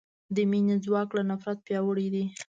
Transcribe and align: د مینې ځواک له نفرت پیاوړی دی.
د 0.35 0.37
مینې 0.51 0.75
ځواک 0.85 1.09
له 1.17 1.23
نفرت 1.29 1.57
پیاوړی 1.67 2.07
دی. 2.13 2.25